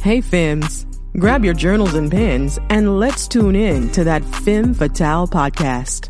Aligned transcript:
Hey, 0.00 0.20
Femmes, 0.20 0.86
grab 1.18 1.44
your 1.44 1.54
journals 1.54 1.94
and 1.94 2.08
pens 2.08 2.56
and 2.70 3.00
let's 3.00 3.26
tune 3.26 3.56
in 3.56 3.90
to 3.90 4.04
that 4.04 4.24
Femme 4.24 4.72
Fatale 4.72 5.26
podcast. 5.26 6.06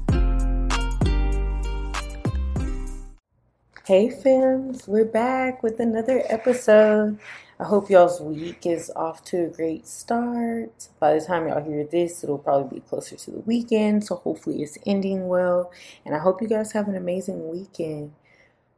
Hey, 3.87 4.11
Femmes, 4.11 4.87
we're 4.87 5.07
back 5.07 5.63
with 5.63 5.81
another 5.81 6.23
episode. 6.29 7.19
I 7.59 7.65
hope 7.65 7.89
y'all's 7.89 8.21
week 8.21 8.67
is 8.67 8.93
off 8.95 9.25
to 9.25 9.47
a 9.47 9.49
great 9.49 9.87
start. 9.87 10.89
By 11.01 11.15
the 11.15 11.25
time 11.25 11.49
y'all 11.49 11.65
hear 11.65 11.83
this, 11.85 12.23
it'll 12.23 12.37
probably 12.37 12.81
be 12.81 12.87
closer 12.87 13.17
to 13.17 13.31
the 13.31 13.41
weekend, 13.41 14.05
so 14.05 14.17
hopefully 14.17 14.63
it's 14.63 14.77
ending 14.85 15.29
well. 15.29 15.73
And 16.05 16.15
I 16.15 16.19
hope 16.19 16.43
you 16.43 16.49
guys 16.49 16.73
have 16.73 16.89
an 16.89 16.95
amazing 16.95 17.49
weekend. 17.49 18.13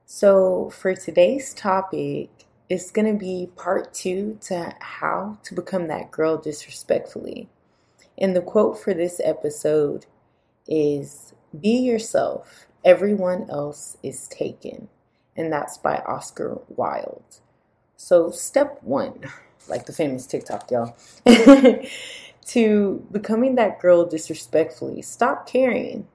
So, 0.06 0.70
for 0.70 0.94
today's 0.94 1.52
topic, 1.52 2.30
it's 2.70 2.92
going 2.92 3.12
to 3.12 3.18
be 3.18 3.50
part 3.56 3.92
two 3.92 4.38
to 4.40 4.72
how 4.78 5.36
to 5.42 5.54
become 5.54 5.88
that 5.88 6.12
girl 6.12 6.36
disrespectfully. 6.36 7.48
And 8.16 8.34
the 8.34 8.40
quote 8.40 8.78
for 8.78 8.94
this 8.94 9.20
episode 9.24 10.06
is 10.68 11.34
Be 11.58 11.70
yourself, 11.70 12.68
everyone 12.84 13.50
else 13.50 13.98
is 14.04 14.28
taken. 14.28 14.88
And 15.36 15.52
that's 15.52 15.78
by 15.78 15.96
Oscar 16.06 16.60
Wilde. 16.68 17.40
So, 17.96 18.30
step 18.30 18.78
one, 18.82 19.24
like 19.68 19.86
the 19.86 19.92
famous 19.92 20.26
TikTok, 20.26 20.70
y'all, 20.70 20.96
to 22.46 23.06
becoming 23.10 23.56
that 23.56 23.80
girl 23.80 24.06
disrespectfully, 24.06 25.02
stop 25.02 25.46
caring. 25.48 26.06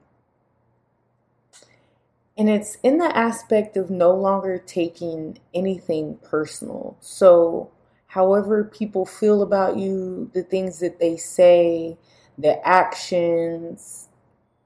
And 2.38 2.50
it's 2.50 2.78
in 2.84 2.98
the 2.98 3.16
aspect 3.18 3.78
of 3.78 3.90
no 3.90 4.12
longer 4.12 4.58
taking 4.58 5.40
anything 5.54 6.18
personal. 6.22 6.98
So, 7.00 7.72
however 8.08 8.64
people 8.66 9.06
feel 9.06 9.42
about 9.42 9.78
you, 9.78 10.30
the 10.34 10.44
things 10.44 10.80
that 10.80 11.00
they 11.00 11.16
say, 11.16 11.98
the 12.38 12.66
actions, 12.68 14.10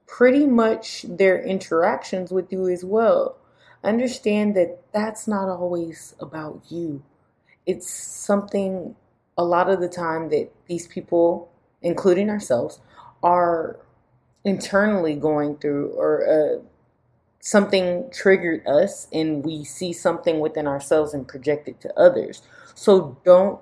pretty 0.06 0.46
much 0.46 1.06
their 1.08 1.40
interactions 1.40 2.32
with 2.32 2.52
you 2.52 2.68
as 2.68 2.84
well. 2.84 3.38
Understand 3.84 4.56
that 4.56 4.80
that's 4.92 5.28
not 5.28 5.48
always 5.48 6.16
about 6.18 6.60
you. 6.68 7.02
It's 7.66 7.88
something 7.88 8.96
a 9.38 9.44
lot 9.44 9.70
of 9.70 9.80
the 9.80 9.88
time 9.88 10.28
that 10.30 10.50
these 10.66 10.88
people, 10.88 11.50
including 11.82 12.28
ourselves, 12.28 12.80
are 13.22 13.78
internally 14.44 15.14
going 15.14 15.56
through 15.56 15.90
or 15.92 16.26
uh, 16.28 16.62
something 17.40 18.08
triggered 18.12 18.66
us 18.66 19.08
and 19.12 19.44
we 19.44 19.64
see 19.64 19.92
something 19.92 20.40
within 20.40 20.66
ourselves 20.66 21.14
and 21.14 21.26
project 21.26 21.68
it 21.68 21.80
to 21.80 21.98
others. 21.98 22.42
So 22.74 23.18
don't 23.24 23.58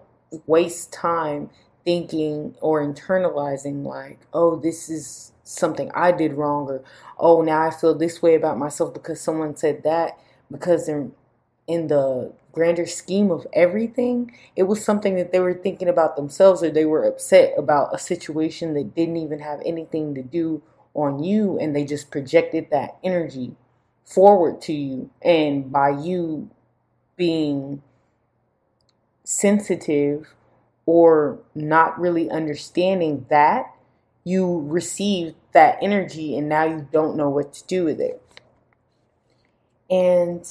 waste 0.46 0.92
time 0.92 1.50
thinking 1.84 2.54
or 2.60 2.84
internalizing 2.84 3.84
like, 3.84 4.18
oh, 4.34 4.56
this 4.56 4.90
is 4.90 5.32
something 5.44 5.90
I 5.94 6.12
did 6.12 6.34
wrong 6.34 6.68
or 6.68 6.82
oh, 7.18 7.40
now 7.40 7.62
I 7.62 7.70
feel 7.70 7.94
this 7.94 8.20
way 8.20 8.34
about 8.34 8.58
myself 8.58 8.92
because 8.92 9.20
someone 9.20 9.56
said 9.56 9.84
that 9.84 10.18
because 10.50 10.88
in 10.88 11.12
in 11.66 11.86
the 11.88 12.32
grander 12.52 12.86
scheme 12.86 13.30
of 13.30 13.46
everything, 13.52 14.34
it 14.56 14.64
was 14.64 14.82
something 14.82 15.16
that 15.16 15.32
they 15.32 15.38
were 15.38 15.54
thinking 15.54 15.88
about 15.88 16.16
themselves 16.16 16.62
or 16.62 16.70
they 16.70 16.86
were 16.86 17.04
upset 17.04 17.52
about 17.58 17.94
a 17.94 17.98
situation 17.98 18.72
that 18.74 18.94
didn't 18.94 19.18
even 19.18 19.38
have 19.38 19.60
anything 19.64 20.14
to 20.14 20.22
do 20.22 20.62
on 20.94 21.22
you 21.22 21.58
and 21.58 21.76
they 21.76 21.84
just 21.84 22.10
projected 22.10 22.68
that 22.70 22.96
energy 23.04 23.54
forward 24.08 24.60
to 24.62 24.72
you. 24.72 25.10
And 25.22 25.70
by 25.70 25.90
you 25.90 26.50
being 27.16 27.82
sensitive 29.24 30.34
or 30.86 31.38
not 31.54 32.00
really 32.00 32.30
understanding 32.30 33.26
that, 33.28 33.74
you 34.24 34.62
receive 34.66 35.34
that 35.52 35.78
energy 35.80 36.36
and 36.36 36.48
now 36.48 36.64
you 36.64 36.86
don't 36.92 37.16
know 37.16 37.30
what 37.30 37.52
to 37.54 37.66
do 37.66 37.84
with 37.84 38.00
it. 38.00 38.22
And 39.90 40.46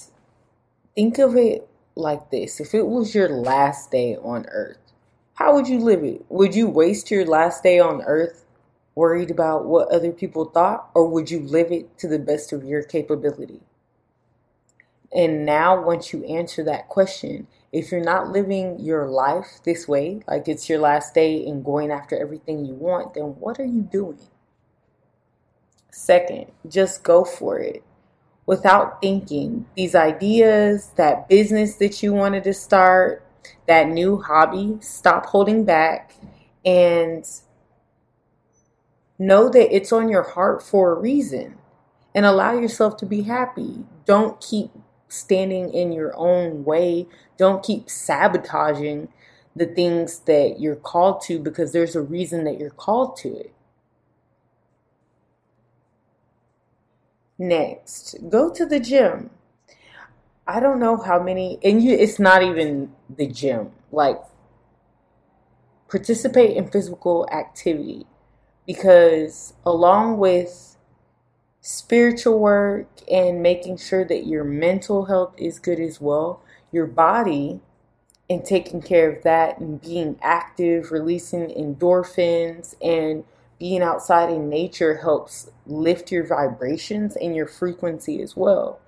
think 0.95 1.19
of 1.19 1.35
it 1.35 1.67
like 1.95 2.29
this 2.31 2.59
if 2.59 2.73
it 2.73 2.87
was 2.87 3.13
your 3.13 3.29
last 3.29 3.91
day 3.91 4.15
on 4.15 4.45
earth, 4.49 4.79
how 5.35 5.53
would 5.53 5.67
you 5.67 5.79
live 5.79 6.03
it? 6.03 6.25
Would 6.29 6.55
you 6.55 6.67
waste 6.67 7.11
your 7.11 7.25
last 7.25 7.61
day 7.61 7.79
on 7.79 8.01
earth 8.03 8.45
worried 8.97 9.29
about 9.29 9.63
what 9.65 9.87
other 9.89 10.11
people 10.11 10.45
thought, 10.45 10.89
or 10.95 11.07
would 11.07 11.29
you 11.29 11.39
live 11.39 11.71
it 11.71 11.99
to 11.99 12.07
the 12.07 12.17
best 12.17 12.51
of 12.51 12.63
your 12.63 12.81
capability? 12.81 13.61
And 15.13 15.45
now, 15.45 15.79
once 15.79 16.11
you 16.11 16.25
answer 16.25 16.63
that 16.63 16.89
question, 16.89 17.45
if 17.71 17.91
you're 17.91 18.03
not 18.03 18.29
living 18.29 18.79
your 18.79 19.07
life 19.07 19.59
this 19.63 19.87
way, 19.87 20.21
like 20.27 20.47
it's 20.47 20.67
your 20.67 20.79
last 20.79 21.13
day 21.13 21.45
and 21.45 21.63
going 21.63 21.91
after 21.91 22.19
everything 22.19 22.65
you 22.65 22.73
want, 22.73 23.13
then 23.13 23.35
what 23.39 23.59
are 23.59 23.65
you 23.65 23.81
doing? 23.83 24.17
Second, 25.91 26.47
just 26.67 27.03
go 27.03 27.23
for 27.23 27.59
it 27.59 27.83
without 28.47 28.99
thinking. 28.99 29.67
These 29.75 29.93
ideas, 29.93 30.91
that 30.95 31.29
business 31.29 31.75
that 31.75 32.01
you 32.01 32.13
wanted 32.13 32.43
to 32.45 32.53
start, 32.53 33.23
that 33.67 33.89
new 33.89 34.19
hobby, 34.19 34.77
stop 34.81 35.27
holding 35.27 35.65
back 35.65 36.15
and 36.65 37.29
Know 39.19 39.49
that 39.49 39.75
it's 39.75 39.91
on 39.91 40.09
your 40.09 40.23
heart 40.23 40.61
for 40.61 40.91
a 40.91 40.99
reason 40.99 41.55
and 42.13 42.25
allow 42.25 42.53
yourself 42.57 42.97
to 42.97 43.05
be 43.05 43.23
happy. 43.23 43.85
Don't 44.05 44.39
keep 44.39 44.71
standing 45.07 45.73
in 45.73 45.91
your 45.91 46.15
own 46.15 46.63
way. 46.63 47.07
Don't 47.37 47.63
keep 47.63 47.89
sabotaging 47.89 49.09
the 49.55 49.65
things 49.65 50.19
that 50.19 50.59
you're 50.59 50.75
called 50.75 51.21
to 51.21 51.39
because 51.39 51.71
there's 51.71 51.95
a 51.95 52.01
reason 52.01 52.43
that 52.43 52.59
you're 52.59 52.69
called 52.69 53.17
to 53.17 53.35
it. 53.35 53.53
Next, 57.39 58.15
go 58.29 58.51
to 58.51 58.65
the 58.65 58.79
gym. 58.79 59.29
I 60.47 60.59
don't 60.59 60.79
know 60.79 60.97
how 60.97 61.21
many, 61.21 61.59
and 61.63 61.83
you, 61.83 61.93
it's 61.93 62.19
not 62.19 62.41
even 62.41 62.91
the 63.09 63.27
gym. 63.27 63.71
Like, 63.91 64.19
participate 65.89 66.55
in 66.55 66.69
physical 66.69 67.27
activity 67.31 68.05
because 68.67 69.53
along 69.65 70.17
with 70.17 70.77
spiritual 71.61 72.37
work 72.37 72.87
and 73.09 73.41
making 73.41 73.77
sure 73.77 74.05
that 74.05 74.27
your 74.27 74.43
mental 74.43 75.05
health 75.05 75.33
is 75.37 75.57
good 75.57 75.79
as 75.79 75.99
well, 75.99 76.41
your 76.71 76.85
body 76.85 77.61
and 78.29 78.43
taking 78.43 78.81
care 78.81 79.09
of 79.09 79.23
that 79.23 79.57
and 79.57 79.81
being 79.81 80.19
active, 80.21 80.91
releasing 80.91 81.47
endorphins 81.47 82.75
and 82.81 83.23
being 83.57 83.81
outside 83.81 84.29
in 84.29 84.49
nature 84.49 84.97
helps 84.97 85.49
lift 85.65 86.11
your 86.11 86.25
vibrations 86.25 87.15
and 87.15 87.35
your 87.35 87.47
frequency 87.47 88.21
as 88.21 88.35
well. 88.35 88.79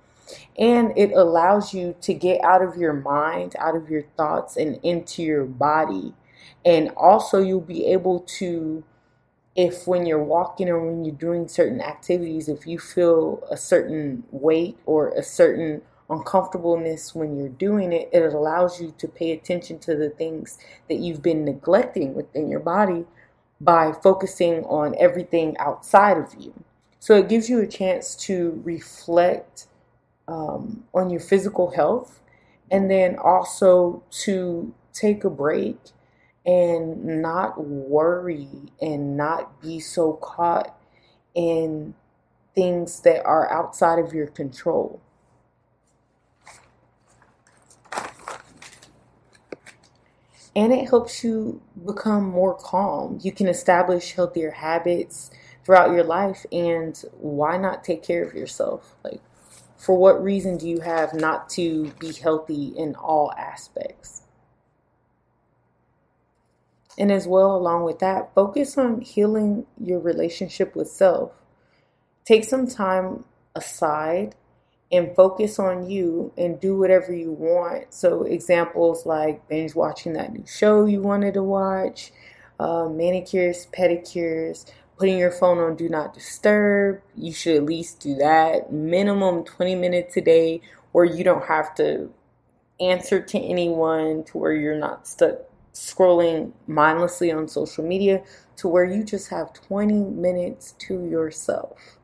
And 0.58 0.96
it 0.96 1.10
allows 1.12 1.74
you 1.74 1.96
to 2.02 2.14
get 2.14 2.44
out 2.44 2.62
of 2.62 2.76
your 2.76 2.92
mind, 2.92 3.56
out 3.58 3.74
of 3.74 3.90
your 3.90 4.02
thoughts, 4.16 4.56
and 4.56 4.78
into 4.84 5.22
your 5.22 5.44
body. 5.44 6.14
And 6.64 6.90
also, 6.90 7.40
you'll 7.40 7.60
be 7.60 7.86
able 7.86 8.20
to 8.38 8.84
if 9.56 9.86
when 9.86 10.06
you're 10.06 10.22
walking 10.22 10.68
or 10.68 10.80
when 10.80 11.04
you're 11.04 11.14
doing 11.14 11.48
certain 11.48 11.80
activities, 11.80 12.48
if 12.48 12.66
you 12.66 12.78
feel 12.78 13.42
a 13.50 13.56
certain 13.56 14.24
weight 14.30 14.78
or 14.86 15.10
a 15.10 15.22
certain 15.22 15.82
uncomfortableness 16.08 17.14
when 17.14 17.36
you're 17.36 17.48
doing 17.48 17.92
it, 17.92 18.08
it 18.12 18.32
allows 18.32 18.80
you 18.80 18.92
to 18.98 19.08
pay 19.08 19.32
attention 19.32 19.78
to 19.78 19.96
the 19.96 20.10
things 20.10 20.58
that 20.88 20.96
you've 20.96 21.22
been 21.22 21.44
neglecting 21.44 22.14
within 22.14 22.48
your 22.48 22.60
body 22.60 23.04
by 23.60 23.92
focusing 23.92 24.64
on 24.64 24.94
everything 24.98 25.56
outside 25.58 26.16
of 26.16 26.34
you. 26.38 26.52
So 26.98 27.16
it 27.16 27.28
gives 27.28 27.48
you 27.48 27.60
a 27.60 27.66
chance 27.66 28.14
to 28.26 28.60
reflect 28.64 29.66
um, 30.28 30.84
on 30.94 31.10
your 31.10 31.20
physical 31.20 31.70
health 31.70 32.20
and 32.70 32.90
then 32.90 33.16
also 33.18 34.02
to 34.10 34.72
take 34.92 35.24
a 35.24 35.30
break 35.30 35.78
and 36.46 37.22
not 37.22 37.62
worry 37.62 38.48
and 38.80 39.16
not 39.16 39.60
be 39.60 39.78
so 39.78 40.14
caught 40.14 40.74
in 41.34 41.94
things 42.54 43.00
that 43.00 43.24
are 43.24 43.50
outside 43.52 43.98
of 43.98 44.12
your 44.12 44.26
control. 44.26 45.00
And 50.56 50.72
it 50.72 50.88
helps 50.88 51.22
you 51.22 51.62
become 51.86 52.24
more 52.24 52.54
calm. 52.54 53.20
You 53.22 53.30
can 53.30 53.46
establish 53.46 54.14
healthier 54.14 54.50
habits 54.50 55.30
throughout 55.64 55.92
your 55.92 56.02
life. 56.02 56.44
And 56.50 57.00
why 57.12 57.56
not 57.56 57.84
take 57.84 58.02
care 58.02 58.24
of 58.24 58.34
yourself? 58.34 58.96
Like, 59.04 59.20
for 59.76 59.96
what 59.96 60.22
reason 60.22 60.56
do 60.56 60.68
you 60.68 60.80
have 60.80 61.14
not 61.14 61.48
to 61.50 61.92
be 62.00 62.12
healthy 62.12 62.72
in 62.76 62.96
all 62.96 63.32
aspects? 63.38 64.22
And 66.98 67.10
as 67.12 67.26
well, 67.26 67.56
along 67.56 67.84
with 67.84 68.00
that, 68.00 68.34
focus 68.34 68.76
on 68.76 69.00
healing 69.00 69.66
your 69.78 70.00
relationship 70.00 70.74
with 70.74 70.88
self. 70.88 71.32
Take 72.24 72.44
some 72.44 72.66
time 72.66 73.24
aside 73.54 74.34
and 74.92 75.14
focus 75.14 75.58
on 75.58 75.88
you 75.88 76.32
and 76.36 76.60
do 76.60 76.76
whatever 76.76 77.14
you 77.14 77.32
want. 77.32 77.94
So, 77.94 78.24
examples 78.24 79.06
like 79.06 79.48
binge 79.48 79.74
watching 79.74 80.14
that 80.14 80.32
new 80.32 80.44
show 80.46 80.84
you 80.86 81.00
wanted 81.00 81.34
to 81.34 81.42
watch, 81.42 82.12
uh, 82.58 82.88
manicures, 82.88 83.66
pedicures, 83.72 84.70
putting 84.98 85.18
your 85.18 85.30
phone 85.30 85.58
on 85.58 85.76
do 85.76 85.88
not 85.88 86.12
disturb. 86.12 87.00
You 87.16 87.32
should 87.32 87.56
at 87.56 87.64
least 87.64 88.00
do 88.00 88.16
that 88.16 88.72
minimum 88.72 89.44
20 89.44 89.74
minutes 89.76 90.16
a 90.16 90.20
day 90.20 90.60
where 90.92 91.04
you 91.04 91.24
don't 91.24 91.46
have 91.46 91.74
to 91.76 92.12
answer 92.80 93.20
to 93.20 93.38
anyone, 93.38 94.24
to 94.24 94.38
where 94.38 94.52
you're 94.52 94.78
not 94.78 95.06
stuck 95.06 95.49
scrolling 95.72 96.52
mindlessly 96.66 97.30
on 97.32 97.48
social 97.48 97.84
media, 97.84 98.22
to 98.56 98.68
where 98.68 98.84
you 98.84 99.04
just 99.04 99.28
have 99.28 99.52
20 99.52 99.94
minutes 99.94 100.72
to 100.78 101.04
yourself 101.06 101.98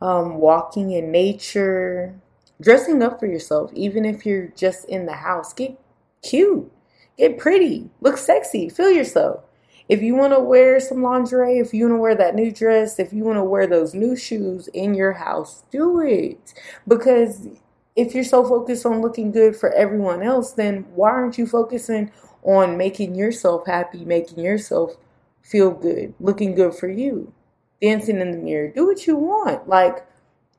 um, 0.00 0.36
walking 0.36 0.92
in 0.92 1.10
nature, 1.10 2.14
dressing 2.60 3.02
up 3.02 3.20
for 3.20 3.26
yourself, 3.26 3.70
even 3.74 4.04
if 4.04 4.26
you're 4.26 4.48
just 4.48 4.88
in 4.88 5.06
the 5.06 5.12
house. 5.12 5.52
Get 5.52 5.78
cute, 6.22 6.70
get 7.16 7.38
pretty, 7.38 7.90
look 8.00 8.18
sexy, 8.18 8.68
feel 8.68 8.90
yourself. 8.90 9.42
If 9.88 10.02
you 10.02 10.16
want 10.16 10.32
to 10.32 10.40
wear 10.40 10.80
some 10.80 11.02
lingerie, 11.02 11.58
if 11.58 11.72
you 11.72 11.84
want 11.88 11.98
to 11.98 12.02
wear 12.02 12.14
that 12.16 12.34
new 12.34 12.50
dress, 12.50 12.98
if 12.98 13.12
you 13.12 13.22
want 13.22 13.38
to 13.38 13.44
wear 13.44 13.68
those 13.68 13.94
new 13.94 14.16
shoes 14.16 14.68
in 14.68 14.94
your 14.94 15.12
house, 15.12 15.62
do 15.70 16.00
it. 16.00 16.54
Because 16.88 17.46
if 17.94 18.12
you're 18.12 18.24
so 18.24 18.44
focused 18.44 18.84
on 18.84 19.00
looking 19.00 19.30
good 19.30 19.54
for 19.54 19.72
everyone 19.72 20.22
else, 20.22 20.52
then 20.52 20.86
why 20.94 21.10
aren't 21.10 21.38
you 21.38 21.46
focusing 21.46 22.10
on 22.46 22.78
making 22.78 23.14
yourself 23.14 23.66
happy, 23.66 24.06
making 24.06 24.42
yourself 24.42 24.96
feel 25.42 25.70
good, 25.70 26.14
looking 26.18 26.54
good 26.54 26.74
for 26.74 26.88
you? 26.88 27.34
dancing 27.80 28.20
in 28.20 28.30
the 28.30 28.38
mirror. 28.38 28.68
Do 28.68 28.86
what 28.86 29.06
you 29.06 29.16
want. 29.16 29.68
Like, 29.68 30.06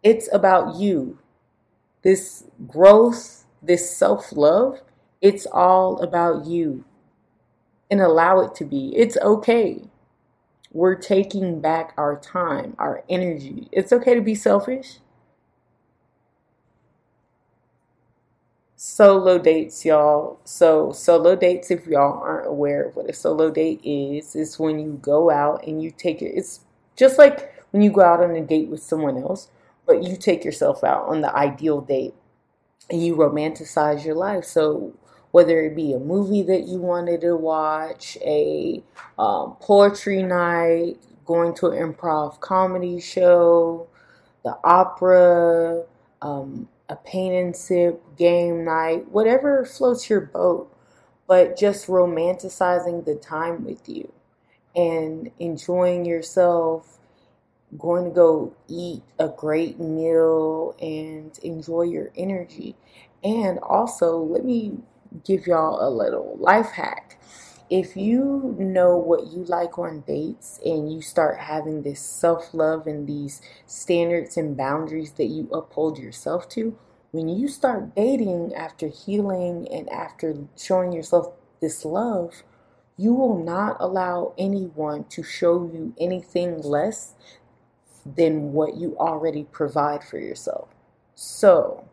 it's 0.04 0.32
about 0.34 0.76
you. 0.76 1.20
This 2.04 2.46
growth, 2.68 3.46
this 3.62 3.96
self 3.96 4.32
love, 4.32 4.82
it's 5.22 5.46
all 5.48 6.00
about 6.02 6.46
you. 6.46 6.86
And 7.90 8.02
allow 8.02 8.42
it 8.42 8.54
to 8.56 8.66
be. 8.66 8.94
It's 8.96 9.18
okay. 9.18 9.82
We're 10.72 10.96
taking 10.96 11.62
back 11.62 11.94
our 11.98 12.20
time, 12.20 12.76
our 12.78 13.04
energy. 13.10 13.70
It's 13.72 13.94
okay 13.94 14.14
to 14.14 14.22
be 14.22 14.36
selfish. 14.36 14.98
Solo 18.80 19.40
dates, 19.40 19.84
y'all. 19.86 20.40
So, 20.44 20.92
solo 20.92 21.36
dates, 21.36 21.72
if 21.72 21.88
y'all 21.88 22.22
aren't 22.22 22.46
aware 22.46 22.84
of 22.84 22.96
what 22.96 23.10
a 23.10 23.14
solo 23.14 23.50
date 23.50 23.82
is, 23.84 24.36
is 24.36 24.60
when 24.60 24.78
you 24.78 25.00
go 25.02 25.32
out 25.32 25.66
and 25.66 25.82
you 25.82 25.90
take 25.90 26.22
it. 26.22 26.34
It's 26.36 26.60
just 26.96 27.18
like 27.18 27.56
when 27.72 27.82
you 27.82 27.90
go 27.90 28.02
out 28.02 28.24
on 28.24 28.36
a 28.36 28.42
date 28.46 28.70
with 28.70 28.84
someone 28.84 29.18
else, 29.18 29.50
but 29.88 30.04
you 30.04 30.16
take 30.16 30.46
yourself 30.46 30.84
out 30.84 31.08
on 31.08 31.22
the 31.22 31.36
ideal 31.36 31.82
date 31.82 32.14
and 32.92 33.04
you 33.04 33.16
romanticize 33.16 34.06
your 34.06 34.14
life. 34.14 34.44
So 34.44 34.94
whether 35.32 35.60
it 35.62 35.76
be 35.76 35.94
a 35.94 36.00
movie 36.00 36.44
that 36.44 36.68
you 36.68 36.78
wanted 36.78 37.22
to 37.22 37.36
watch, 37.36 38.16
a 38.22 38.84
um, 39.18 39.58
poetry 39.60 40.22
night, 40.22 40.98
going 41.26 41.56
to 41.56 41.70
an 41.70 41.94
improv 41.94 42.40
comedy 42.42 43.00
show, 43.00 43.88
the 44.44 44.56
opera, 44.64 45.84
um, 46.22 46.70
a 46.90 46.96
paint 46.96 47.36
and 47.36 47.56
sip 47.56 48.02
game 48.18 48.64
night, 48.64 49.10
whatever 49.10 49.66
floats 49.66 50.10
your 50.10 50.22
boat, 50.22 50.74
but 51.28 51.58
just 51.58 51.88
romanticizing 51.88 53.06
the 53.06 53.16
time 53.16 53.66
with 53.66 53.90
you 53.90 54.12
and 54.76 55.32
enjoying 55.40 56.06
yourself, 56.06 57.00
going 57.78 58.06
to 58.06 58.12
go 58.12 58.54
eat 58.70 59.04
a 59.20 59.28
great 59.28 59.80
meal 59.80 60.76
and 60.82 61.38
enjoy 61.40 61.82
your 61.82 62.12
energy. 62.16 62.76
And 63.24 63.60
also, 63.60 64.18
let 64.18 64.46
me 64.46 64.78
give 65.26 65.48
y'all 65.48 65.86
a 65.86 65.90
little 65.90 66.38
life 66.40 66.72
hack. 66.72 67.20
If 67.70 67.98
you 67.98 68.56
know 68.58 68.96
what 68.96 69.28
you 69.28 69.44
like 69.44 69.78
on 69.78 70.02
dates 70.02 70.58
and 70.66 70.92
you 70.92 71.02
start 71.02 71.38
having 71.38 71.82
this 71.82 72.00
self 72.00 72.54
love 72.54 72.88
and 72.88 73.06
these 73.06 73.42
standards 73.66 74.38
and 74.38 74.56
boundaries 74.56 75.12
that 75.14 75.26
you 75.26 75.50
uphold 75.52 75.98
yourself 75.98 76.48
to, 76.50 76.78
when 77.12 77.28
you 77.28 77.50
start 77.50 77.94
dating 77.94 78.54
after 78.56 78.88
healing 78.88 79.68
and 79.70 79.90
after 79.90 80.36
showing 80.58 80.94
yourself 80.94 81.34
this 81.60 81.84
love, 81.84 82.44
you 82.96 83.14
will 83.14 83.44
not 83.44 83.76
allow 83.82 84.34
anyone 84.38 85.04
to 85.06 85.22
show 85.22 85.70
you 85.72 85.94
anything 86.00 86.62
less 86.62 87.16
than 88.06 88.54
what 88.54 88.78
you 88.78 88.96
already 88.98 89.44
provide 89.44 90.04
for 90.04 90.20
yourself. 90.20 90.70
So, 91.16 91.86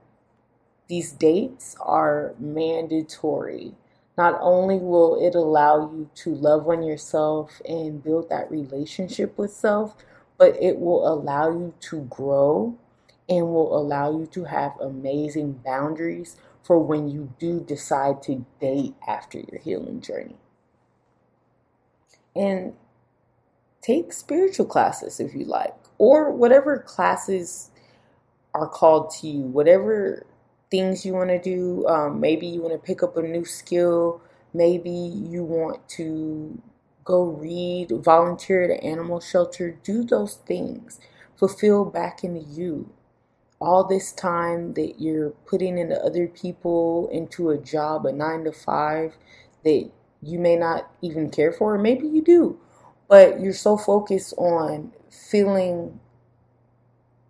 these 0.89 1.13
dates 1.13 1.77
are 1.81 2.35
mandatory. 2.39 3.75
Not 4.17 4.39
only 4.41 4.79
will 4.79 5.21
it 5.21 5.35
allow 5.35 5.91
you 5.91 6.09
to 6.17 6.35
love 6.35 6.69
on 6.69 6.83
yourself 6.83 7.61
and 7.69 8.03
build 8.03 8.31
that 8.31 8.51
relationship 8.51 9.37
with 9.37 9.53
self, 9.53 9.97
but 10.39 10.57
it 10.63 10.79
will 10.79 11.07
allow 11.07 11.51
you 11.51 11.75
to 11.81 12.03
grow 12.03 12.77
and 13.29 13.49
will 13.49 13.77
allow 13.77 14.17
you 14.17 14.27
to 14.27 14.45
have 14.45 14.79
amazing 14.81 15.61
boundaries 15.65 16.37
for 16.63 16.79
when 16.79 17.09
you 17.09 17.33
do 17.39 17.61
decide 17.61 18.23
to 18.23 18.45
date 18.61 18.95
after 19.07 19.39
your 19.39 19.61
healing 19.61 20.01
journey. 20.01 20.37
And 22.37 22.75
take 23.81 24.13
spiritual 24.13 24.67
classes 24.67 25.21
if 25.21 25.35
you 25.35 25.45
like, 25.45 25.75
or 25.99 26.31
whatever 26.31 26.79
classes 26.79 27.71
are 28.55 28.69
called 28.69 29.11
to 29.11 29.29
you, 29.29 29.43
whatever 29.43 30.27
things 30.75 31.07
you 31.07 31.13
want 31.13 31.31
to 31.31 31.39
do. 31.39 31.87
Um, 31.87 32.19
maybe 32.19 32.49
you 32.49 32.61
want 32.61 32.75
to 32.75 32.85
pick 32.85 33.05
up 33.05 33.17
a 33.17 33.23
new 33.23 33.45
skill. 33.45 34.21
Maybe 34.53 34.91
you 34.91 35.45
want 35.45 35.89
to 35.91 36.61
go 37.05 37.23
read, 37.23 37.93
volunteer 37.93 38.65
at 38.65 38.71
an 38.71 38.79
animal 38.79 39.21
shelter. 39.21 39.79
Do 39.85 40.03
those 40.03 40.35
things. 40.35 40.99
Fulfill 41.37 41.85
back 41.85 42.25
into 42.25 42.41
you. 42.41 42.93
All 43.61 43.85
this 43.85 44.11
time 44.13 44.75
that 44.75 44.97
you're 44.99 45.31
putting 45.47 45.79
into 45.79 45.97
other 46.05 46.27
people, 46.27 47.09
into 47.13 47.51
a 47.51 47.57
job, 47.57 48.05
a 48.05 48.13
nine 48.13 48.43
to 48.43 48.53
five, 48.53 49.17
that 49.63 49.89
you 50.23 50.41
may 50.41 50.57
not 50.57 50.91
even 51.03 51.31
care 51.31 51.53
for, 51.53 51.77
or 51.77 51.79
maybe 51.79 52.09
you 52.09 52.21
do, 52.21 52.59
but 53.09 53.41
you're 53.41 53.53
so 53.53 53.77
focused 53.77 54.35
on 54.39 54.91
feeling 55.09 56.01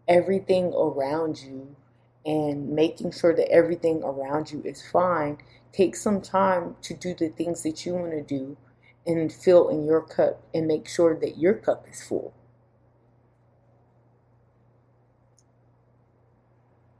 everything 0.08 0.72
around 0.74 1.42
you 1.42 1.76
and 2.24 2.70
making 2.70 3.12
sure 3.12 3.34
that 3.34 3.50
everything 3.50 4.02
around 4.02 4.50
you 4.50 4.62
is 4.64 4.82
fine. 4.82 5.38
Take 5.72 5.96
some 5.96 6.20
time 6.20 6.76
to 6.82 6.94
do 6.94 7.14
the 7.14 7.28
things 7.28 7.62
that 7.62 7.84
you 7.84 7.94
want 7.94 8.12
to 8.12 8.22
do 8.22 8.56
and 9.06 9.32
fill 9.32 9.68
in 9.68 9.84
your 9.84 10.00
cup 10.00 10.42
and 10.54 10.66
make 10.66 10.88
sure 10.88 11.18
that 11.18 11.38
your 11.38 11.54
cup 11.54 11.86
is 11.90 12.02
full. 12.02 12.32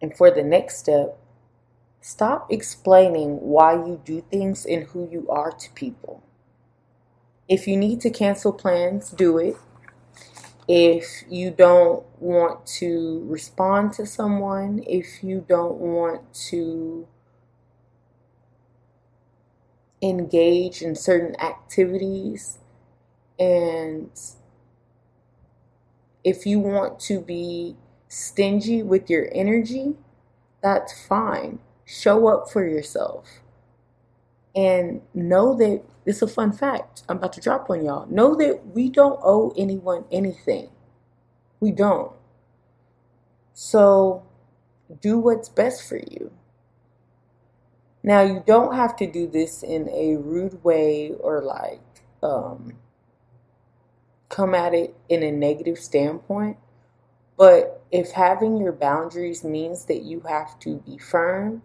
And 0.03 0.15
for 0.15 0.31
the 0.31 0.43
next 0.43 0.79
step, 0.79 1.19
Stop 2.07 2.53
explaining 2.53 3.41
why 3.41 3.73
you 3.73 3.99
do 4.05 4.21
things 4.31 4.67
and 4.67 4.85
who 4.89 5.09
you 5.11 5.27
are 5.31 5.51
to 5.51 5.71
people. 5.71 6.23
If 7.49 7.67
you 7.67 7.79
need 7.79 8.03
to 8.03 8.11
cancel 8.11 8.53
plans, 8.53 9.09
do 9.09 9.39
it. 9.39 9.57
If 10.67 11.25
you 11.29 11.51
don't 11.51 12.05
want 12.21 12.67
to 12.79 13.23
respond 13.29 13.93
to 13.95 14.07
someone, 14.07 14.83
if 14.87 15.23
you 15.23 15.45
don't 15.47 15.77
want 15.77 16.33
to 16.49 17.07
engage 20.01 20.81
in 20.81 20.95
certain 20.95 21.39
activities, 21.41 22.59
and 23.39 24.11
if 26.23 26.47
you 26.47 26.59
want 26.61 26.99
to 27.01 27.21
be 27.21 27.77
stingy 28.09 28.83
with 28.83 29.11
your 29.11 29.29
energy, 29.33 29.97
that's 30.63 31.07
fine. 31.07 31.59
Show 31.85 32.27
up 32.29 32.51
for 32.51 32.67
yourself 32.67 33.44
and 34.55 35.01
know 35.15 35.57
that 35.57 35.83
it's 36.07 36.23
a 36.23 36.29
fun 36.29 36.53
fact 36.53 37.03
I'm 37.09 37.17
about 37.17 37.33
to 37.35 37.41
drop 37.41 37.71
on 37.71 37.85
y'all. 37.85 38.07
Know 38.07 38.35
that 38.37 38.67
we 38.69 38.91
don't 38.91 39.19
owe 39.23 39.53
anyone 39.57 40.05
anything. 40.13 40.71
We 41.61 41.73
don't. 41.73 42.13
So 43.55 44.27
do 45.01 45.19
what's 45.19 45.49
best 45.49 45.89
for 45.89 45.97
you. 45.97 46.33
Now, 48.03 48.21
you 48.21 48.43
don't 48.47 48.75
have 48.75 48.97
to 48.97 49.07
do 49.11 49.27
this 49.27 49.63
in 49.63 49.89
a 49.89 50.17
rude 50.17 50.63
way 50.63 51.13
or 51.19 51.43
like 51.43 51.81
um, 52.23 52.75
come 54.29 54.55
at 54.55 54.75
it 54.75 54.95
in 55.09 55.23
a 55.23 55.33
negative 55.33 55.79
standpoint. 55.79 56.59
But 57.39 57.83
if 57.91 58.11
having 58.11 58.59
your 58.59 58.73
boundaries 58.73 59.43
means 59.43 59.87
that 59.87 60.03
you 60.03 60.21
have 60.29 60.59
to 60.61 60.77
be 60.87 60.99
firm 60.99 61.63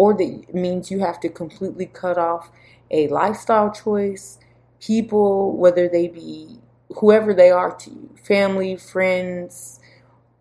or 0.00 0.14
that 0.14 0.54
means 0.54 0.90
you 0.90 1.00
have 1.00 1.20
to 1.20 1.28
completely 1.28 1.84
cut 1.84 2.16
off 2.16 2.50
a 2.90 3.06
lifestyle 3.08 3.70
choice, 3.70 4.38
people, 4.80 5.54
whether 5.54 5.90
they 5.90 6.08
be 6.08 6.58
whoever 6.96 7.34
they 7.34 7.50
are 7.50 7.76
to 7.76 7.90
you, 7.90 8.16
family, 8.24 8.76
friends, 8.76 9.78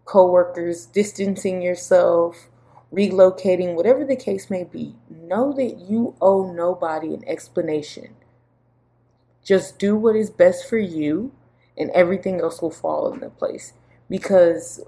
coworkers, 0.06 0.86
distancing 0.86 1.62
yourself, 1.62 2.48
relocating, 2.94 3.76
whatever 3.76 4.06
the 4.06 4.16
case 4.16 4.50
may 4.50 4.64
be, 4.64 4.96
know 5.10 5.52
that 5.52 5.78
you 5.78 6.16
owe 6.22 6.54
nobody 6.54 7.14
an 7.14 7.28
explanation. 7.28 8.16
Just 9.44 9.78
do 9.78 9.94
what 9.98 10.16
is 10.16 10.30
best 10.30 10.70
for 10.70 10.78
you, 10.78 11.34
and 11.78 11.90
everything 11.90 12.40
else 12.40 12.62
will 12.62 12.72
fall 12.72 13.12
into 13.12 13.30
place. 13.30 13.74
Because 14.10 14.80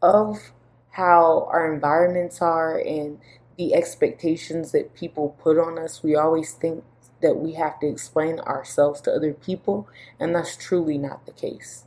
of 0.00 0.52
how 0.96 1.46
our 1.52 1.70
environments 1.72 2.40
are 2.40 2.78
and 2.78 3.18
the 3.58 3.74
expectations 3.74 4.72
that 4.72 4.94
people 4.94 5.36
put 5.42 5.58
on 5.58 5.78
us, 5.78 6.02
we 6.02 6.16
always 6.16 6.52
think 6.52 6.84
that 7.20 7.36
we 7.36 7.52
have 7.52 7.78
to 7.80 7.86
explain 7.86 8.40
ourselves 8.40 9.02
to 9.02 9.12
other 9.12 9.34
people, 9.34 9.86
and 10.18 10.34
that's 10.34 10.56
truly 10.56 10.96
not 10.96 11.26
the 11.26 11.32
case. 11.32 11.84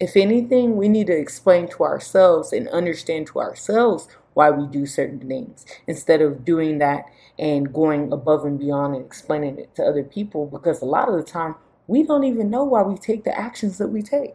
If 0.00 0.16
anything, 0.16 0.76
we 0.76 0.88
need 0.88 1.06
to 1.08 1.16
explain 1.16 1.68
to 1.68 1.84
ourselves 1.84 2.50
and 2.52 2.66
understand 2.68 3.26
to 3.28 3.40
ourselves 3.40 4.08
why 4.32 4.50
we 4.50 4.66
do 4.66 4.86
certain 4.86 5.20
things 5.28 5.66
instead 5.86 6.22
of 6.22 6.46
doing 6.46 6.78
that 6.78 7.04
and 7.38 7.72
going 7.72 8.10
above 8.10 8.44
and 8.46 8.58
beyond 8.58 8.96
and 8.96 9.04
explaining 9.04 9.58
it 9.58 9.74
to 9.74 9.84
other 9.84 10.02
people 10.02 10.46
because 10.46 10.80
a 10.80 10.86
lot 10.86 11.08
of 11.08 11.14
the 11.14 11.22
time 11.22 11.56
we 11.86 12.02
don't 12.02 12.24
even 12.24 12.50
know 12.50 12.64
why 12.64 12.82
we 12.82 12.96
take 12.96 13.24
the 13.24 13.38
actions 13.38 13.76
that 13.78 13.88
we 13.88 14.00
take. 14.02 14.34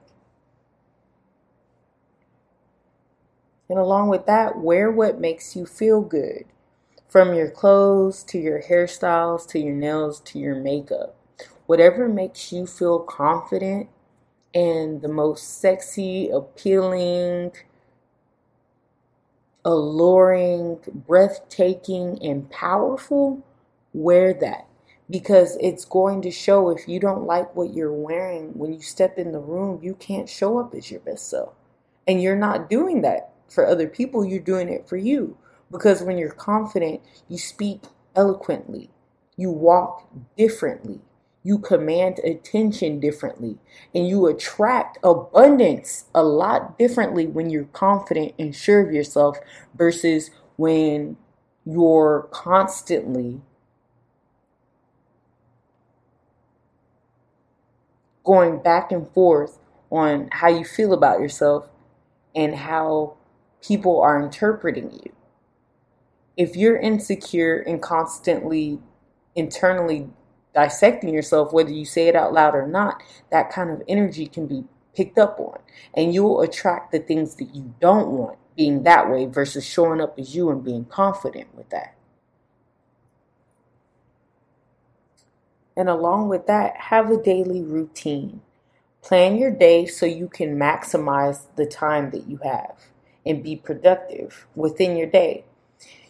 And 3.69 3.77
along 3.77 4.09
with 4.09 4.25
that, 4.25 4.57
wear 4.57 4.91
what 4.91 5.19
makes 5.19 5.55
you 5.55 5.65
feel 5.65 6.01
good. 6.01 6.45
From 7.07 7.33
your 7.33 7.49
clothes 7.49 8.23
to 8.25 8.39
your 8.39 8.63
hairstyles 8.63 9.47
to 9.49 9.59
your 9.59 9.75
nails 9.75 10.19
to 10.21 10.39
your 10.39 10.55
makeup. 10.55 11.15
Whatever 11.67 12.09
makes 12.09 12.51
you 12.51 12.65
feel 12.65 12.99
confident 12.99 13.89
and 14.53 15.01
the 15.01 15.07
most 15.07 15.59
sexy, 15.61 16.29
appealing, 16.29 17.51
alluring, 19.63 20.79
breathtaking, 21.07 22.17
and 22.23 22.49
powerful, 22.49 23.43
wear 23.93 24.33
that 24.33 24.65
because 25.09 25.57
it's 25.59 25.85
going 25.85 26.21
to 26.21 26.31
show 26.31 26.69
if 26.69 26.87
you 26.87 26.99
don't 26.99 27.25
like 27.25 27.55
what 27.55 27.73
you're 27.73 27.93
wearing 27.93 28.49
when 28.57 28.73
you 28.73 28.81
step 28.81 29.17
in 29.17 29.31
the 29.31 29.39
room, 29.39 29.79
you 29.81 29.95
can't 29.95 30.29
show 30.29 30.59
up 30.59 30.73
as 30.73 30.89
your 30.89 30.99
best 30.99 31.29
self. 31.29 31.53
And 32.07 32.21
you're 32.21 32.35
not 32.35 32.69
doing 32.69 33.01
that 33.01 33.31
for 33.49 33.65
other 33.65 33.87
people, 33.87 34.25
you're 34.25 34.39
doing 34.39 34.69
it 34.69 34.87
for 34.87 34.97
you. 34.97 35.37
Because 35.71 36.01
when 36.01 36.17
you're 36.17 36.31
confident, 36.31 37.01
you 37.27 37.37
speak 37.37 37.83
eloquently, 38.15 38.89
you 39.37 39.51
walk 39.51 40.07
differently, 40.37 40.99
you 41.43 41.59
command 41.59 42.19
attention 42.19 42.99
differently, 42.99 43.57
and 43.93 44.07
you 44.07 44.27
attract 44.27 44.97
abundance 45.03 46.05
a 46.15 46.23
lot 46.23 46.77
differently 46.77 47.27
when 47.27 47.49
you're 47.49 47.65
confident 47.65 48.33
and 48.39 48.55
sure 48.55 48.81
of 48.81 48.93
yourself 48.93 49.37
versus 49.75 50.31
when 50.57 51.17
you're 51.65 52.27
constantly 52.31 53.41
going 58.23 58.61
back 58.61 58.91
and 58.91 59.07
forth 59.13 59.59
on 59.91 60.29
how 60.31 60.47
you 60.47 60.63
feel 60.63 60.93
about 60.93 61.19
yourself 61.19 61.67
and 62.35 62.55
how 62.55 63.17
people 63.61 64.01
are 64.01 64.21
interpreting 64.21 64.91
you. 64.91 65.13
If 66.37 66.55
you're 66.55 66.77
insecure 66.77 67.59
and 67.59 67.81
constantly 67.81 68.79
internally 69.35 70.09
dissecting 70.53 71.13
yourself, 71.13 71.53
whether 71.53 71.69
you 71.69 71.85
say 71.85 72.07
it 72.07 72.15
out 72.15 72.33
loud 72.33 72.55
or 72.55 72.67
not, 72.67 73.03
that 73.31 73.51
kind 73.51 73.69
of 73.69 73.81
energy 73.87 74.25
can 74.25 74.47
be 74.47 74.63
picked 74.95 75.17
up 75.17 75.39
on. 75.39 75.59
And 75.93 76.13
you 76.13 76.23
will 76.23 76.41
attract 76.41 76.91
the 76.91 76.99
things 76.99 77.35
that 77.35 77.53
you 77.55 77.73
don't 77.79 78.09
want 78.09 78.37
being 78.55 78.83
that 78.83 79.09
way 79.09 79.25
versus 79.25 79.65
showing 79.65 80.01
up 80.01 80.17
as 80.19 80.35
you 80.35 80.49
and 80.49 80.63
being 80.63 80.85
confident 80.85 81.53
with 81.55 81.69
that. 81.69 81.95
And 85.77 85.87
along 85.87 86.27
with 86.27 86.47
that, 86.47 86.75
have 86.75 87.09
a 87.09 87.21
daily 87.21 87.61
routine. 87.61 88.41
Plan 89.01 89.37
your 89.37 89.51
day 89.51 89.85
so 89.85 90.05
you 90.05 90.27
can 90.27 90.57
maximize 90.57 91.45
the 91.55 91.65
time 91.65 92.11
that 92.11 92.27
you 92.27 92.37
have 92.43 92.75
and 93.29 93.43
be 93.43 93.55
productive 93.55 94.47
within 94.55 94.97
your 94.97 95.07
day. 95.07 95.45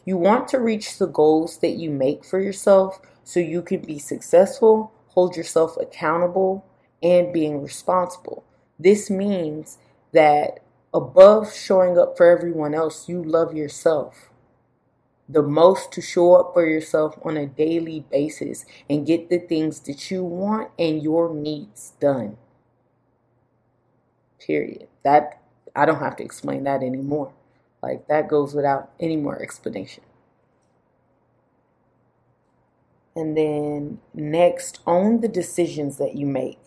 You 0.05 0.17
want 0.17 0.47
to 0.47 0.59
reach 0.59 0.97
the 0.97 1.05
goals 1.05 1.57
that 1.57 1.73
you 1.73 1.91
make 1.91 2.25
for 2.25 2.39
yourself 2.39 2.99
so 3.23 3.39
you 3.39 3.61
can 3.61 3.81
be 3.81 3.99
successful, 3.99 4.91
hold 5.09 5.35
yourself 5.35 5.77
accountable, 5.77 6.65
and 7.03 7.31
being 7.31 7.61
responsible. 7.61 8.43
This 8.79 9.09
means 9.11 9.77
that 10.13 10.61
above 10.93 11.53
showing 11.53 11.99
up 11.99 12.17
for 12.17 12.25
everyone 12.25 12.73
else, 12.73 13.07
you 13.07 13.21
love 13.21 13.53
yourself 13.53 14.29
the 15.29 15.43
most 15.43 15.91
to 15.91 16.01
show 16.01 16.33
up 16.33 16.53
for 16.53 16.67
yourself 16.67 17.15
on 17.23 17.37
a 17.37 17.45
daily 17.45 18.03
basis 18.11 18.65
and 18.89 19.05
get 19.05 19.29
the 19.29 19.37
things 19.37 19.81
that 19.81 20.09
you 20.09 20.23
want 20.23 20.71
and 20.79 21.03
your 21.03 21.31
needs 21.33 21.93
done. 21.99 22.35
Period. 24.39 24.87
That 25.03 25.38
I 25.75 25.85
don't 25.85 25.99
have 25.99 26.15
to 26.17 26.23
explain 26.23 26.63
that 26.65 26.83
anymore. 26.83 27.33
Like 27.81 28.07
that 28.07 28.27
goes 28.27 28.53
without 28.53 28.91
any 28.99 29.15
more 29.15 29.41
explanation. 29.41 30.03
And 33.15 33.35
then 33.35 33.99
next, 34.13 34.79
own 34.87 35.21
the 35.21 35.27
decisions 35.27 35.97
that 35.97 36.15
you 36.15 36.25
make. 36.25 36.59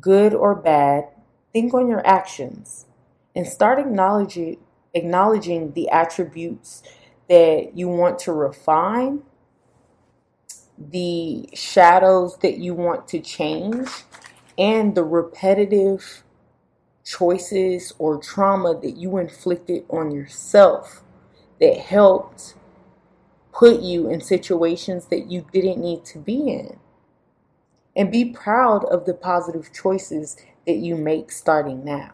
Good 0.00 0.34
or 0.34 0.54
bad, 0.54 1.08
think 1.52 1.74
on 1.74 1.88
your 1.88 2.06
actions 2.06 2.86
and 3.34 3.46
start 3.46 3.78
acknowledging 3.78 4.58
acknowledging 4.94 5.72
the 5.72 5.88
attributes 5.88 6.82
that 7.28 7.70
you 7.76 7.88
want 7.88 8.18
to 8.18 8.32
refine, 8.32 9.22
the 10.76 11.48
shadows 11.54 12.36
that 12.38 12.58
you 12.58 12.74
want 12.74 13.06
to 13.06 13.20
change, 13.20 13.88
and 14.58 14.96
the 14.96 15.04
repetitive 15.04 16.24
choices 17.10 17.92
or 17.98 18.18
trauma 18.18 18.78
that 18.80 18.96
you 18.96 19.18
inflicted 19.18 19.84
on 19.90 20.12
yourself 20.12 21.02
that 21.60 21.76
helped 21.76 22.54
put 23.52 23.80
you 23.80 24.08
in 24.08 24.20
situations 24.20 25.06
that 25.06 25.30
you 25.30 25.44
didn't 25.52 25.80
need 25.80 26.04
to 26.04 26.18
be 26.18 26.48
in. 26.48 26.78
And 27.96 28.12
be 28.12 28.24
proud 28.24 28.84
of 28.84 29.04
the 29.04 29.14
positive 29.14 29.72
choices 29.72 30.36
that 30.66 30.76
you 30.76 30.94
make 30.94 31.32
starting 31.32 31.84
now. 31.84 32.12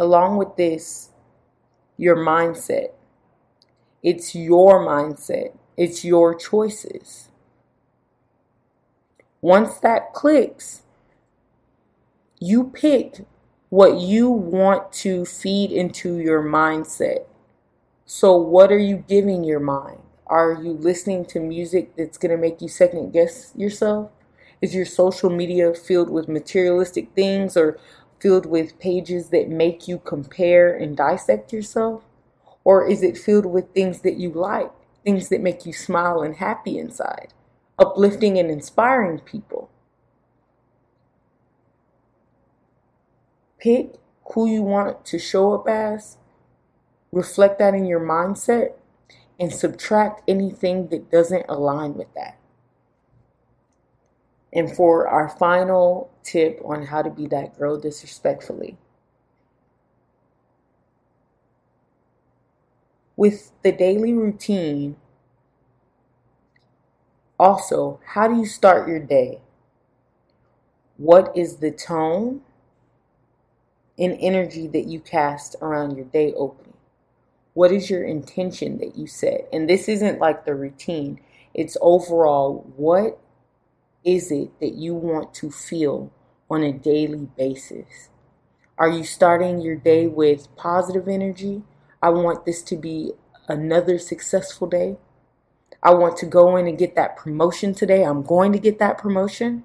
Along 0.00 0.38
with 0.38 0.56
this, 0.56 1.10
your 1.98 2.16
mindset. 2.16 2.92
It's 4.02 4.34
your 4.34 4.80
mindset, 4.84 5.56
it's 5.76 6.04
your 6.04 6.34
choices. 6.34 7.28
Once 9.40 9.78
that 9.78 10.12
clicks, 10.12 10.82
you 12.42 12.64
pick 12.64 13.24
what 13.68 14.00
you 14.00 14.28
want 14.28 14.92
to 14.92 15.24
feed 15.24 15.70
into 15.70 16.18
your 16.18 16.42
mindset. 16.42 17.24
So, 18.04 18.36
what 18.36 18.72
are 18.72 18.78
you 18.80 19.04
giving 19.06 19.44
your 19.44 19.60
mind? 19.60 20.00
Are 20.26 20.58
you 20.60 20.72
listening 20.72 21.24
to 21.26 21.38
music 21.38 21.94
that's 21.96 22.18
going 22.18 22.32
to 22.32 22.36
make 22.36 22.60
you 22.60 22.66
second 22.66 23.12
guess 23.12 23.52
yourself? 23.54 24.10
Is 24.60 24.74
your 24.74 24.84
social 24.84 25.30
media 25.30 25.72
filled 25.72 26.10
with 26.10 26.28
materialistic 26.28 27.14
things 27.14 27.56
or 27.56 27.78
filled 28.18 28.46
with 28.46 28.80
pages 28.80 29.28
that 29.28 29.48
make 29.48 29.86
you 29.86 30.00
compare 30.00 30.74
and 30.74 30.96
dissect 30.96 31.52
yourself? 31.52 32.02
Or 32.64 32.88
is 32.88 33.04
it 33.04 33.16
filled 33.16 33.46
with 33.46 33.72
things 33.72 34.00
that 34.00 34.16
you 34.16 34.30
like, 34.30 34.72
things 35.04 35.28
that 35.28 35.40
make 35.40 35.64
you 35.64 35.72
smile 35.72 36.22
and 36.22 36.34
happy 36.34 36.76
inside, 36.76 37.28
uplifting 37.78 38.36
and 38.36 38.50
inspiring 38.50 39.20
people? 39.20 39.70
Pick 43.62 43.94
who 44.32 44.48
you 44.48 44.62
want 44.62 45.04
to 45.06 45.18
show 45.18 45.52
up 45.52 45.68
as 45.68 46.16
reflect 47.12 47.58
that 47.58 47.74
in 47.74 47.84
your 47.84 48.00
mindset, 48.00 48.72
and 49.38 49.52
subtract 49.52 50.22
anything 50.26 50.88
that 50.88 51.10
doesn't 51.10 51.44
align 51.48 51.94
with 51.94 52.12
that. 52.14 52.38
And 54.52 54.74
for 54.74 55.06
our 55.06 55.28
final 55.28 56.10
tip 56.22 56.60
on 56.64 56.86
how 56.86 57.02
to 57.02 57.10
be 57.10 57.26
that 57.28 57.58
girl 57.58 57.78
disrespectfully, 57.78 58.76
with 63.16 63.52
the 63.62 63.72
daily 63.72 64.12
routine, 64.12 64.96
also, 67.38 68.00
how 68.14 68.28
do 68.28 68.36
you 68.36 68.46
start 68.46 68.88
your 68.88 69.00
day? 69.00 69.40
What 70.96 71.36
is 71.36 71.56
the 71.56 71.72
tone 71.72 72.42
and 73.98 74.16
energy 74.20 74.66
that 74.68 74.86
you 74.86 75.00
cast 75.00 75.56
around 75.60 75.96
your 75.96 76.06
day 76.06 76.32
opening? 76.34 76.74
What 77.54 77.72
is 77.72 77.90
your 77.90 78.04
intention 78.04 78.78
that 78.78 78.96
you 78.96 79.06
set? 79.06 79.48
And 79.52 79.68
this 79.68 79.88
isn't 79.88 80.18
like 80.18 80.44
the 80.44 80.54
routine, 80.54 81.20
it's 81.54 81.76
overall 81.80 82.72
what 82.76 83.18
is 84.04 84.32
it 84.32 84.58
that 84.60 84.74
you 84.74 84.94
want 84.94 85.34
to 85.34 85.50
feel 85.50 86.10
on 86.50 86.62
a 86.62 86.72
daily 86.72 87.28
basis? 87.36 88.08
Are 88.78 88.88
you 88.88 89.04
starting 89.04 89.60
your 89.60 89.76
day 89.76 90.06
with 90.06 90.54
positive 90.56 91.06
energy? 91.06 91.62
I 92.02 92.08
want 92.08 92.44
this 92.44 92.62
to 92.64 92.76
be 92.76 93.12
another 93.48 93.98
successful 93.98 94.66
day. 94.66 94.96
I 95.82 95.94
want 95.94 96.16
to 96.18 96.26
go 96.26 96.56
in 96.56 96.66
and 96.66 96.78
get 96.78 96.94
that 96.96 97.16
promotion 97.16 97.74
today. 97.74 98.02
I'm 98.02 98.22
going 98.22 98.52
to 98.52 98.58
get 98.58 98.78
that 98.78 98.98
promotion. 98.98 99.64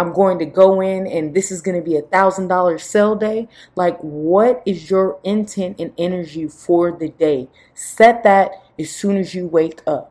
I'm 0.00 0.14
going 0.14 0.38
to 0.38 0.46
go 0.46 0.80
in 0.80 1.06
and 1.06 1.34
this 1.34 1.52
is 1.52 1.60
going 1.60 1.76
to 1.76 1.84
be 1.86 1.94
a 1.94 2.00
thousand 2.00 2.48
dollar 2.48 2.78
sale 2.78 3.14
day. 3.14 3.48
Like, 3.76 3.98
what 4.00 4.62
is 4.64 4.90
your 4.90 5.20
intent 5.24 5.78
and 5.78 5.92
energy 5.98 6.48
for 6.48 6.90
the 6.90 7.10
day? 7.10 7.48
Set 7.74 8.22
that 8.22 8.52
as 8.78 8.90
soon 8.90 9.18
as 9.18 9.34
you 9.34 9.46
wake 9.46 9.82
up. 9.86 10.10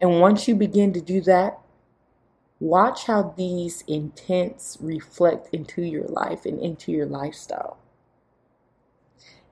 And 0.00 0.20
once 0.20 0.48
you 0.48 0.56
begin 0.56 0.92
to 0.94 1.00
do 1.00 1.20
that, 1.22 1.60
watch 2.58 3.06
how 3.06 3.34
these 3.36 3.84
intents 3.86 4.78
reflect 4.80 5.48
into 5.54 5.82
your 5.82 6.08
life 6.08 6.44
and 6.44 6.58
into 6.58 6.90
your 6.90 7.06
lifestyle. 7.06 7.78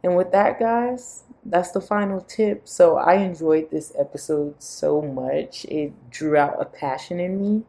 And 0.03 0.17
with 0.17 0.33
that, 0.33 0.59
guys, 0.59 1.23
that's 1.45 1.71
the 1.71 1.81
final 1.81 2.21
tip. 2.21 2.67
So 2.67 2.97
I 2.97 3.15
enjoyed 3.15 3.71
this 3.71 3.93
episode 3.97 4.61
so 4.61 5.01
much. 5.01 5.65
It 5.67 5.93
drew 6.11 6.37
out 6.37 6.61
a 6.61 6.65
passion 6.65 7.21
in 7.21 7.41
me. 7.41 7.63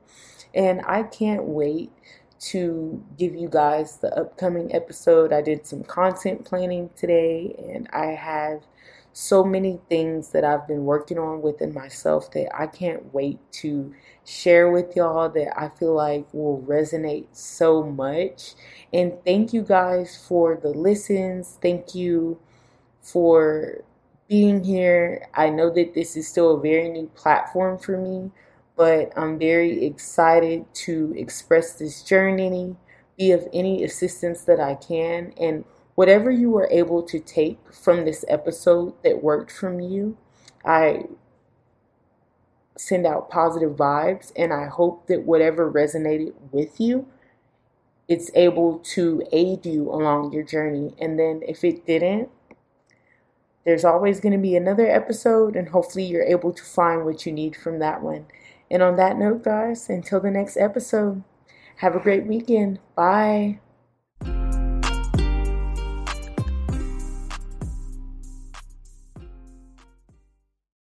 And 0.55 0.81
I 0.85 1.03
can't 1.03 1.43
wait 1.43 1.91
to 2.39 3.03
give 3.17 3.35
you 3.35 3.50
guys 3.50 3.97
the 3.97 4.17
upcoming 4.17 4.74
episode. 4.74 5.33
I 5.33 5.41
did 5.41 5.65
some 5.67 5.83
content 5.83 6.45
planning 6.45 6.89
today 6.95 7.55
and 7.74 7.88
I 7.91 8.07
have 8.07 8.62
so 9.13 9.45
many 9.45 9.79
things 9.88 10.29
that 10.29 10.43
I've 10.43 10.67
been 10.67 10.83
working 10.83 11.17
on 11.17 11.41
within 11.41 11.74
myself 11.74 12.31
that 12.31 12.53
I 12.53 12.67
can't 12.67 13.13
wait 13.13 13.39
to 13.53 13.93
share 14.25 14.69
with 14.69 14.93
y'all 14.95 15.29
that 15.29 15.57
I 15.57 15.69
feel 15.69 15.93
like 15.93 16.27
will 16.33 16.62
resonate 16.67 17.27
so 17.31 17.81
much. 17.81 18.55
And 18.91 19.13
thank 19.24 19.53
you 19.53 19.62
guys 19.62 20.21
for 20.27 20.59
the 20.62 20.69
listens. 20.69 21.57
Thank 21.62 21.95
you 21.95 22.39
for 23.01 23.85
being 24.27 24.63
here. 24.63 25.27
I 25.33 25.50
know 25.50 25.69
that 25.69 25.93
this 25.93 26.17
is 26.17 26.27
still 26.27 26.55
a 26.55 26.62
very 26.62 26.89
new 26.89 27.07
platform 27.15 27.77
for 27.77 27.97
me, 27.97 28.31
but 28.75 29.12
I'm 29.17 29.39
very 29.39 29.86
excited 29.86 30.65
to 30.86 31.13
express 31.17 31.74
this 31.74 32.03
journey, 32.03 32.75
be 33.17 33.32
of 33.32 33.48
any 33.53 33.84
assistance 33.84 34.41
that 34.44 34.60
I 34.60 34.75
can, 34.75 35.34
and 35.39 35.65
whatever 35.96 36.29
you 36.29 36.50
were 36.50 36.67
able 36.70 37.01
to 37.03 37.20
take 37.20 37.60
from 37.74 38.05
this 38.05 38.25
episode 38.27 38.94
that 39.03 39.24
worked 39.24 39.51
from 39.51 39.79
you, 39.79 40.17
I 40.65 41.03
send 42.77 43.08
out 43.08 43.29
positive 43.29 43.72
vibes 43.72 44.34
and 44.36 44.51
I 44.51 44.65
hope 44.65 45.08
that 45.08 45.24
whatever 45.24 45.72
resonated 45.72 46.34
with 46.51 46.79
you, 46.79 47.08
it's 48.10 48.29
able 48.36 48.79
to 48.79 49.24
aid 49.32 49.65
you 49.65 49.89
along 49.89 50.34
your 50.34 50.44
journey. 50.44 50.94
And 51.00 51.17
then 51.17 51.41
if 51.48 51.63
it 51.63 51.86
didn't, 51.86 52.29
there's 53.65 53.84
always 53.84 54.20
going 54.20 54.34
to 54.34 54.38
be 54.38 54.55
another 54.55 54.88
episode, 54.88 55.55
and 55.55 55.70
hopefully, 55.70 56.05
you're 56.05 56.22
able 56.22 56.53
to 56.53 56.63
find 56.63 57.03
what 57.03 57.25
you 57.25 57.32
need 57.32 57.55
from 57.55 57.79
that 57.79 58.03
one. 58.03 58.27
And 58.75 58.84
on 58.84 58.98
that 58.98 59.17
note, 59.17 59.46
guys, 59.46 59.89
until 59.89 60.20
the 60.20 60.29
next 60.29 60.58
episode, 60.58 61.24
have 61.77 61.96
a 61.96 62.00
great 62.01 62.25
weekend. 62.25 62.79
Bye. 62.94 63.62